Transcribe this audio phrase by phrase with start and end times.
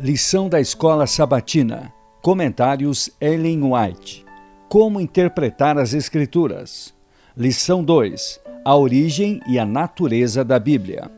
[0.00, 1.92] Lição da Escola Sabatina.
[2.20, 4.24] Comentários Ellen White.
[4.68, 6.92] Como interpretar as Escrituras.
[7.36, 8.40] Lição 2.
[8.64, 11.08] A origem e a natureza da Bíblia.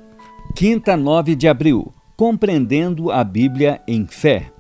[0.55, 1.91] Quinta, 9 de abril.
[2.19, 4.53] Compreendendo a Bíblia em fé.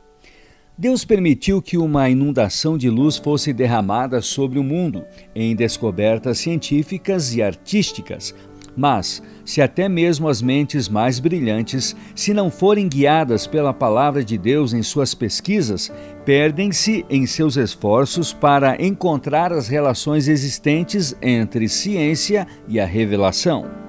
[0.78, 5.04] Deus permitiu que uma inundação de luz fosse derramada sobre o mundo,
[5.34, 8.34] em descobertas científicas e artísticas,
[8.76, 14.36] mas, se até mesmo as mentes mais brilhantes, se não forem guiadas pela palavra de
[14.36, 15.90] Deus em suas pesquisas,
[16.24, 23.85] perdem-se em seus esforços para encontrar as relações existentes entre ciência e a revelação.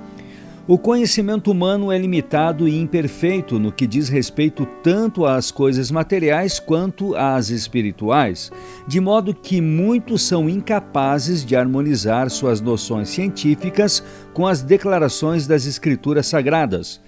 [0.70, 6.59] O conhecimento humano é limitado e imperfeito no que diz respeito tanto às coisas materiais
[6.59, 8.52] quanto às espirituais,
[8.85, 14.03] de modo que muitos são incapazes de harmonizar suas noções científicas
[14.34, 16.99] com as declarações das Escrituras Sagradas.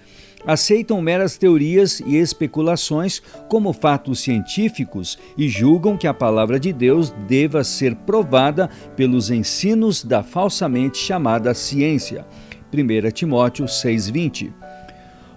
[0.46, 7.12] Aceitam meras teorias e especulações como fatos científicos e julgam que a palavra de Deus
[7.28, 12.24] deva ser provada pelos ensinos da falsamente chamada ciência.
[12.72, 14.52] 1 Timóteo 6,20.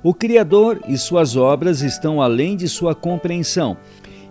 [0.03, 3.77] O Criador e suas obras estão além de sua compreensão,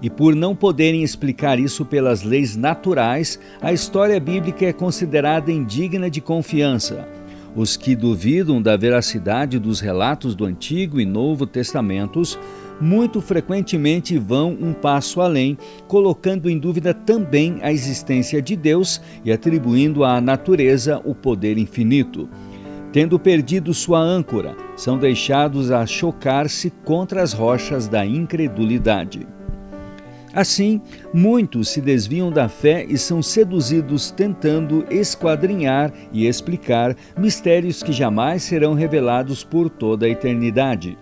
[0.00, 6.11] e por não poderem explicar isso pelas leis naturais, a história bíblica é considerada indigna
[6.11, 7.08] de confiança.
[7.55, 12.39] Os que duvidam da veracidade dos relatos do Antigo e Novo Testamentos
[12.80, 19.30] muito frequentemente vão um passo além, colocando em dúvida também a existência de Deus e
[19.30, 22.28] atribuindo à natureza o poder infinito
[22.93, 29.27] tendo perdido sua âncora, são deixados a chocar-se contra as rochas da incredulidade.
[30.35, 30.81] Assim,
[31.13, 38.43] muitos se desviam da fé e são seduzidos tentando esquadrinhar e explicar mistérios que jamais
[38.43, 40.97] serão revelados por toda a eternidade.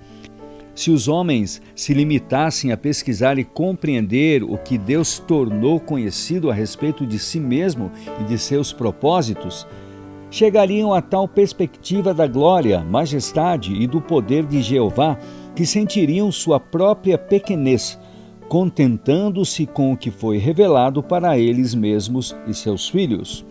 [0.74, 6.54] Se os homens se limitassem a pesquisar e compreender o que Deus tornou conhecido a
[6.54, 9.66] respeito de si mesmo e de seus propósitos,
[10.30, 15.18] chegariam a tal perspectiva da glória, majestade e do poder de Jeová
[15.54, 17.98] que sentiriam sua própria pequenez,
[18.48, 23.44] contentando-se com o que foi revelado para eles mesmos e seus filhos.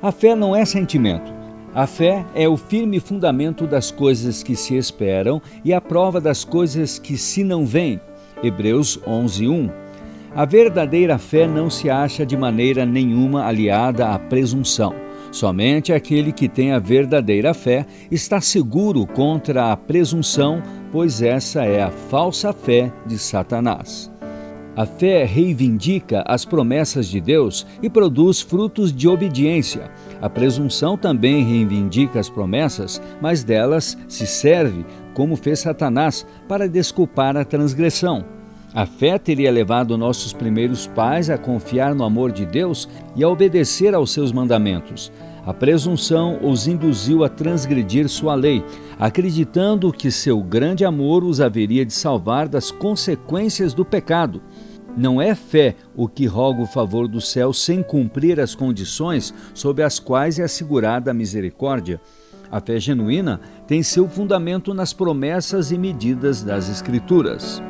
[0.00, 1.32] A fé não é sentimento.
[1.74, 6.44] A fé é o firme fundamento das coisas que se esperam e a prova das
[6.44, 7.98] coisas que se não veem.
[8.42, 9.70] Hebreus 11:1.
[10.34, 15.01] A verdadeira fé não se acha de maneira nenhuma aliada à presunção.
[15.32, 20.62] Somente aquele que tem a verdadeira fé está seguro contra a presunção,
[20.92, 24.12] pois essa é a falsa fé de Satanás.
[24.76, 29.90] A fé reivindica as promessas de Deus e produz frutos de obediência.
[30.20, 34.84] A presunção também reivindica as promessas, mas delas se serve,
[35.14, 38.41] como fez Satanás, para desculpar a transgressão.
[38.74, 43.28] A fé teria levado nossos primeiros pais a confiar no amor de Deus e a
[43.28, 45.12] obedecer aos seus mandamentos.
[45.44, 48.64] A presunção os induziu a transgredir sua lei,
[48.98, 54.40] acreditando que seu grande amor os haveria de salvar das consequências do pecado.
[54.96, 59.82] Não é fé o que roga o favor do céu sem cumprir as condições sob
[59.82, 62.00] as quais é assegurada a misericórdia.
[62.50, 67.62] A fé genuína tem seu fundamento nas promessas e medidas das Escrituras.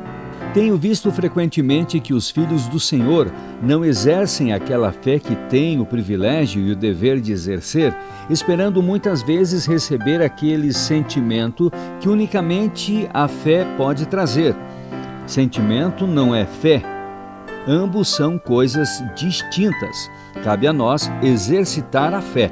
[0.53, 5.85] Tenho visto frequentemente que os filhos do Senhor não exercem aquela fé que têm o
[5.85, 7.95] privilégio e o dever de exercer,
[8.29, 14.55] esperando muitas vezes receber aquele sentimento que unicamente a fé pode trazer.
[15.25, 16.83] Sentimento não é fé.
[17.67, 20.11] Ambos são coisas distintas.
[20.43, 22.51] Cabe a nós exercitar a fé,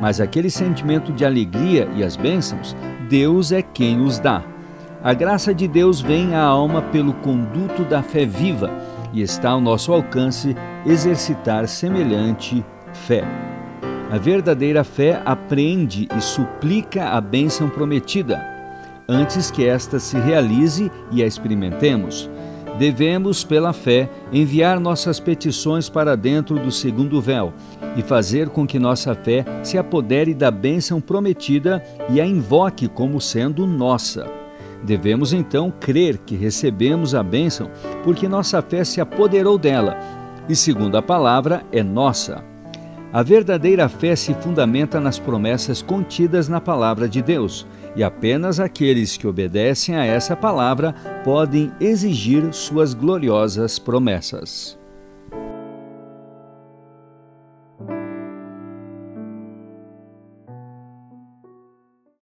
[0.00, 2.76] mas aquele sentimento de alegria e as bênçãos,
[3.08, 4.49] Deus é quem os dá.
[5.02, 8.70] A graça de Deus vem à alma pelo conduto da fé viva
[9.14, 12.62] e está ao nosso alcance exercitar semelhante
[12.92, 13.24] fé.
[14.10, 18.44] A verdadeira fé aprende e suplica a bênção prometida,
[19.08, 22.28] antes que esta se realize e a experimentemos.
[22.78, 27.54] Devemos, pela fé, enviar nossas petições para dentro do segundo véu
[27.96, 33.18] e fazer com que nossa fé se apodere da bênção prometida e a invoque como
[33.18, 34.39] sendo nossa.
[34.82, 37.70] Devemos então crer que recebemos a bênção
[38.02, 39.96] porque nossa fé se apoderou dela
[40.48, 42.42] e, segundo a palavra, é nossa.
[43.12, 47.66] A verdadeira fé se fundamenta nas promessas contidas na palavra de Deus,
[47.96, 50.94] e apenas aqueles que obedecem a essa palavra
[51.24, 54.79] podem exigir suas gloriosas promessas.